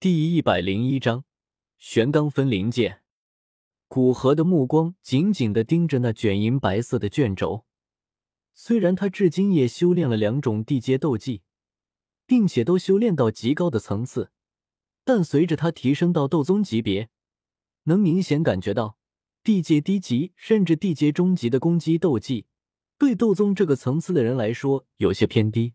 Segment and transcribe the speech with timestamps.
[0.00, 1.24] 第一百零一章
[1.76, 3.02] 玄罡分灵剑。
[3.88, 7.64] 古河的目光紧紧的盯着那卷银白色的卷轴。
[8.54, 11.42] 虽然他至今也修炼了两种地阶斗技，
[12.28, 14.30] 并且都修炼到极高的层次，
[15.02, 17.08] 但随着他提升到斗宗级别，
[17.82, 18.98] 能明显感觉到
[19.42, 22.46] 地阶低级甚至地阶中级的攻击斗技，
[22.96, 25.74] 对斗宗这个层次的人来说有些偏低。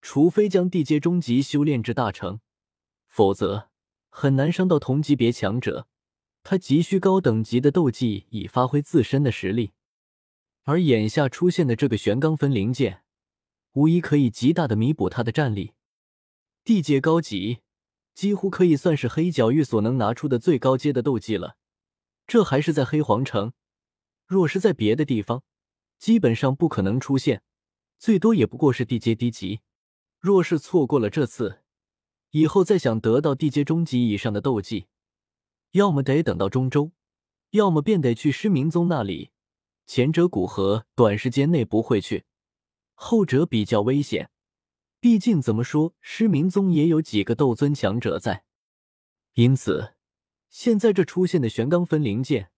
[0.00, 2.40] 除非将地阶中级修炼至大成。
[3.08, 3.68] 否则
[4.08, 5.88] 很难伤到同级别强者。
[6.44, 9.72] 他急需高等级的斗技以发挥自身的实力，
[10.62, 13.02] 而眼下出现的这个玄罡分灵剑，
[13.72, 15.74] 无疑可以极大的弥补他的战力。
[16.64, 17.58] 地阶高级，
[18.14, 21.56] 几乎可以算是黑角域所能拿出的最高阶的斗技了。
[22.26, 23.52] 这还是在黑皇城，
[24.24, 25.42] 若是在别的地方，
[25.98, 27.42] 基本上不可能出现，
[27.98, 29.60] 最多也不过是地阶低级。
[30.18, 31.62] 若是错过了这次。
[32.30, 34.86] 以后再想得到地阶中级以上的斗技，
[35.72, 36.92] 要么得等到中州，
[37.50, 39.30] 要么便得去失明宗那里。
[39.86, 42.24] 前者古河短时间内不会去，
[42.94, 44.30] 后者比较危险。
[45.00, 48.44] 毕竟怎么说，失明宗也有几个斗尊强者在。
[49.34, 49.94] 因此，
[50.50, 52.50] 现在这出现的玄罡分灵剑，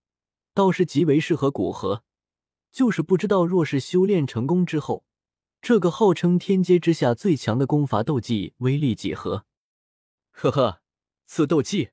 [0.53, 2.03] 倒是极为适合古河。
[2.72, 5.05] 就是不知道，若是修炼成功之后，
[5.61, 9.44] 这个号称天阶之下最强的功法斗技威力几何？
[10.31, 10.83] 呵呵，
[11.27, 11.91] 此斗技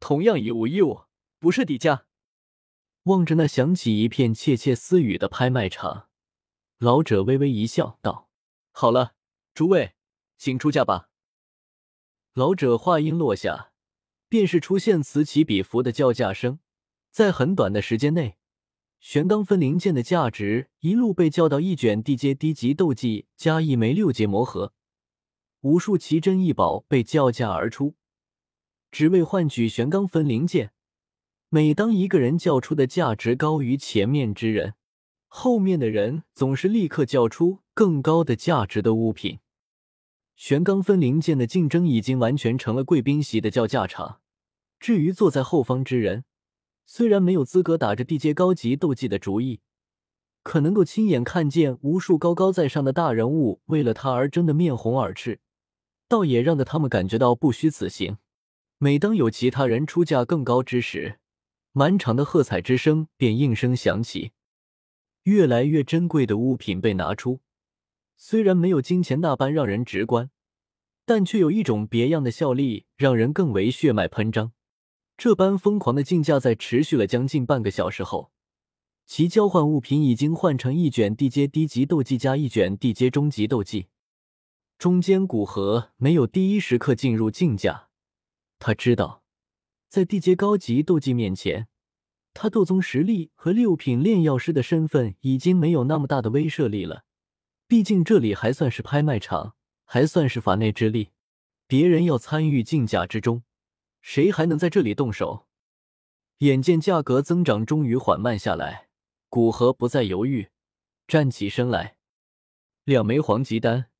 [0.00, 1.02] 同样以物一物，
[1.38, 2.06] 不是底价。
[3.04, 6.08] 望着那响起一片窃窃私语的拍卖场，
[6.78, 8.30] 老者微微一笑，道
[8.70, 9.14] ：“好了，
[9.54, 9.94] 诸位，
[10.38, 11.08] 请出价吧。”
[12.34, 13.72] 老者话音落下，
[14.28, 16.60] 便是出现此起彼伏的叫价声。
[17.10, 18.38] 在很短的时间内，
[19.00, 24.72] 玄罡分灵剑的价值一路被叫到一卷地阶低级斗技加一枚六阶魔核。
[25.62, 27.94] 无数奇珍异宝被叫价而出，
[28.90, 30.72] 只为换取玄罡分灵剑。
[31.50, 34.74] 每当一个人叫出的价值高于前面之人，
[35.28, 39.38] 后面的人总是立刻叫出更高的价值的物品。
[40.34, 44.20] 玄罡分灵剑的竞争已经完全成了贵宾席的叫价场。
[44.80, 46.24] 至于坐在后方之人，
[46.84, 49.60] 虽然没有资格打着地阶高级斗技的主意，
[50.42, 55.38] 可能够亲眼看见无数高高在上的大人物为了他而争得面红耳赤。
[56.12, 58.18] 倒也让得他们感觉到不虚此行。
[58.76, 61.18] 每当有其他人出价更高之时，
[61.72, 64.32] 满场的喝彩之声便应声响起。
[65.22, 67.40] 越来越珍贵的物品被拿出，
[68.18, 70.28] 虽然没有金钱那般让人直观，
[71.06, 74.52] 但却有一种别样的效力，让人更为血脉喷张。
[75.16, 78.30] 这般疯狂的竞价在持续了将近半个小时后，
[79.06, 83.86] 其交换物品已经换成一卷地阶低级斗技加一卷地阶中级斗技。
[84.82, 87.88] 中间古河没有第一时刻进入竞价，
[88.58, 89.22] 他知道，
[89.88, 91.68] 在地阶高级斗技面前，
[92.34, 97.04] 他斗宗实力和六品炼药师的身份已经没有那么大的威慑力了。
[97.68, 99.54] 毕竟这里还算是拍卖场，
[99.84, 101.10] 还算是法内之力，
[101.68, 103.44] 别人要参与竞价之中，
[104.00, 105.46] 谁还能在这里动手？
[106.38, 108.88] 眼见价格增长终于缓慢下来，
[109.28, 110.48] 古河不再犹豫，
[111.06, 111.98] 站起身来，
[112.82, 113.91] 两枚黄级丹。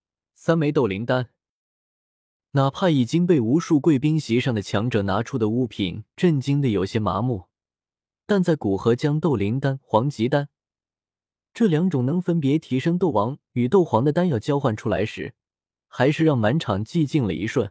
[0.44, 1.28] 三枚斗灵丹，
[2.50, 7.44] 哪怕已经被无数贵宾席上的强者拿出的物品震惊的有些麻木，
[8.26, 10.48] 但在古河将斗灵丹、黄级丹
[11.54, 15.34] 这两种能分别提升斗王与斗皇的丹药交换出来时，
[15.86, 17.70] 还是让满场寂静了一瞬。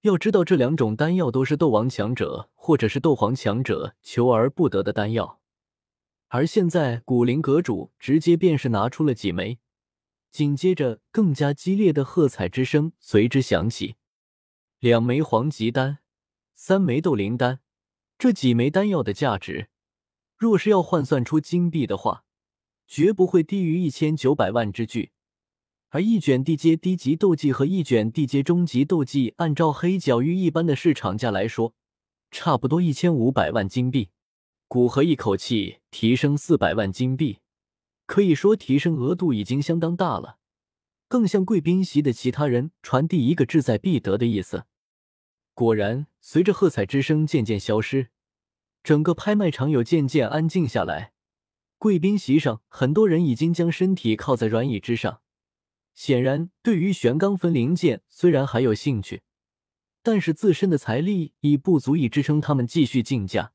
[0.00, 5.38] 要知道，这两种丹药都是斗王强者或者是斗皇强者求而不得的丹药，
[6.26, 9.60] 而现在古灵阁主直接便是拿出了几枚。
[10.30, 13.96] 紧接着，更加激烈的喝彩之声随之响起。
[14.78, 15.98] 两枚黄级丹，
[16.54, 17.60] 三枚斗灵丹，
[18.16, 19.68] 这几枚丹药的价值，
[20.36, 22.24] 若是要换算出金币的话，
[22.86, 25.10] 绝不会低于一千九百万之巨。
[25.88, 31.74] 而一卷地阶低级斗技和一卷地阶中级斗技，按照黑角域一般的市场价来说，
[32.30, 34.10] 差不多一千五百万金币。
[34.68, 37.39] 古河一口气提升四百万金币。
[38.10, 40.38] 可以说提升额度已经相当大了，
[41.06, 44.64] 更向贵宾席的其他人传递一个志在必得的意思。
[45.54, 48.08] 果然，随着喝彩之声渐渐消失，
[48.82, 51.12] 整个拍卖场有渐渐安静下来。
[51.78, 55.20] 贵宾席上，很多人已经将身体靠在软椅之上，
[55.94, 59.22] 显然对于玄罡分灵剑虽然还有兴趣，
[60.02, 63.52] 但是自身的财力已不足以支撑他们继续竞价。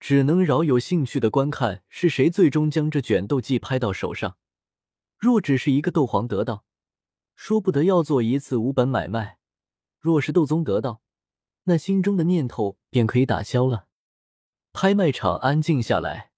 [0.00, 4.38] 只能饶有兴趣的观看是谁最终将这卷斗技拍到手上。
[5.18, 6.64] 若只是一个斗皇得到，
[7.36, 9.36] 说不得要做一次无本买卖；
[10.00, 11.02] 若是斗宗得到，
[11.64, 13.86] 那心中的念头便可以打消了。
[14.72, 16.30] 拍卖场安静下来，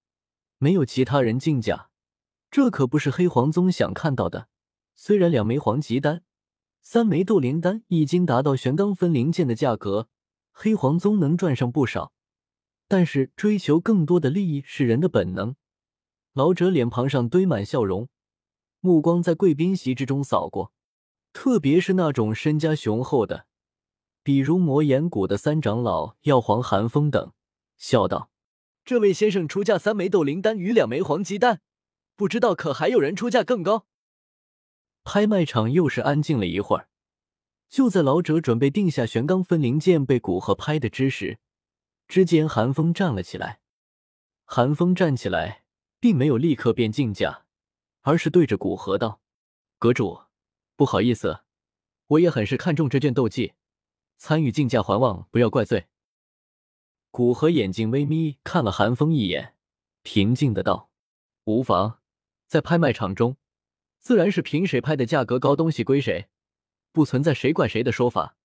[0.58, 1.90] 没有其他人竞价，
[2.50, 4.48] 这可不是黑皇宗想看到的。
[4.96, 6.24] 虽然两枚黄级丹、
[6.80, 10.08] 三枚斗灵丹已经达到玄罡分灵剑的价格，
[10.50, 12.12] 黑皇宗能赚上不少，
[12.92, 15.56] 但是追求更多的利益是人的本能。
[16.34, 18.10] 老者脸庞上堆满笑容，
[18.80, 20.74] 目光在贵宾席之中扫过，
[21.32, 23.46] 特别是那种身家雄厚的，
[24.22, 27.32] 比如魔岩谷的三长老药皇寒风等，
[27.78, 28.30] 笑道
[28.84, 31.62] ：“这位先生出价三枚斗灵丹与两枚黄级丹，
[32.14, 33.86] 不知道可还有人出价更高？”
[35.02, 36.88] 拍卖场又是安静了一会儿，
[37.70, 41.38] 就在老者准备定下玄罡分灵剑被古河拍的之时，
[42.12, 43.62] 之间寒风站了起来。
[44.44, 45.60] 寒风站起来。
[46.02, 47.44] 并没有立刻变竞价，
[48.00, 49.20] 而是对着古河道
[49.78, 50.22] ：“阁主，
[50.74, 51.44] 不好意思，
[52.08, 53.52] 我也很是看重这卷斗技，
[54.16, 55.86] 参与竞价还望不要怪罪。”
[57.12, 59.54] 古河眼睛微眯，看了寒风一眼，
[60.02, 60.90] 平静的道
[61.46, 62.00] ：“无妨，
[62.48, 63.36] 在拍卖场中，
[64.00, 66.28] 自然是凭谁拍的价格高，东西归谁，
[66.90, 68.36] 不存在谁怪谁的说法。”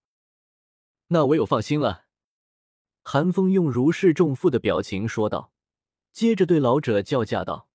[1.10, 2.06] 那我有放心了。”
[3.10, 5.54] 寒风用如释重负的表情说道。
[6.12, 7.70] 接着对老者叫价道：“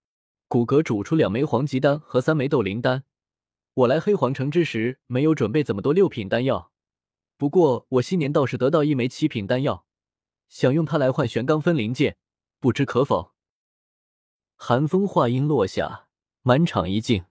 [0.47, 3.05] 古阁主出两枚黄级丹和三枚斗灵丹，
[3.73, 6.71] 我来黑皇城之时没有准备这么多六品丹药，
[7.39, 9.87] 不过我新年倒是得到一枚七品丹药，
[10.51, 12.19] 想用它来换玄罡分灵剑，
[12.61, 13.33] 不知可否？”
[14.57, 16.09] 寒风话音落下，
[16.43, 17.25] 满场一静，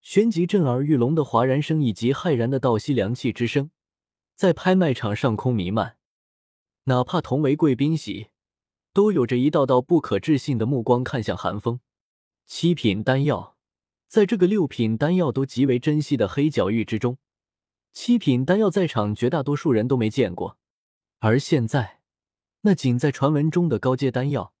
[0.00, 3.70] 旋即震耳欲聋的哗然声以及骇然的倒吸凉气之声，
[4.34, 5.97] 在拍卖场上空弥漫，
[6.88, 8.28] 哪怕同为贵宾席。
[8.92, 11.78] 都有着一道道不可置信的目光看向寒风。
[12.46, 13.56] 七品丹药，
[14.08, 17.18] 在这个六品丹药都极为珍惜的黑角域之中，
[17.92, 20.58] 七品丹药在场绝大多数人都没见过。
[21.20, 22.00] 而现在，
[22.62, 24.52] 那仅在传闻中的高阶丹药，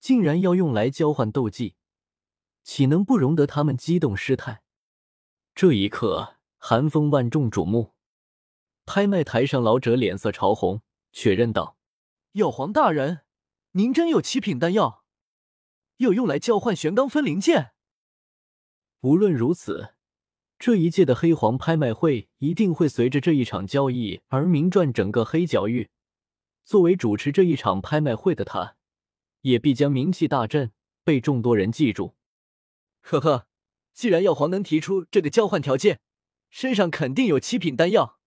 [0.00, 1.74] 竟然要用来交换斗技，
[2.62, 4.62] 岂能不容得他们激动失态？
[5.54, 7.94] 这一刻，寒风万众瞩目。
[8.86, 10.82] 拍卖台上，老者脸色潮红，
[11.14, 11.78] 确认道
[12.34, 13.20] ：“药皇大人。”
[13.76, 15.04] 您真有七品丹药，
[15.96, 17.72] 又用来交换玄罡分灵剑。
[19.00, 19.94] 无论如此，
[20.58, 25.90] 这一届的黑皇拍卖会一定会随着这一场交易而名传整个黑角域。
[26.64, 28.76] 作为主持这一场拍卖会的他，
[29.40, 30.72] 也必将名气大振，
[31.02, 32.14] 被众多人记住。
[33.00, 33.48] 呵呵，
[33.92, 36.00] 既然药皇能提出这个交换条件，
[36.48, 38.20] 身上肯定有七品丹药。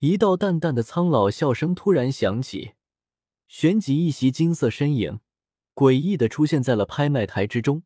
[0.00, 2.74] 一道淡淡的苍老笑声突然响起。
[3.48, 5.18] 旋即，一袭金色身影
[5.74, 7.82] 诡异的出现在了拍卖台之中。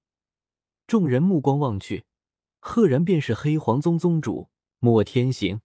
[0.87, 2.05] 众人目光望去，
[2.59, 5.63] 赫然便是黑皇宗宗主莫天行。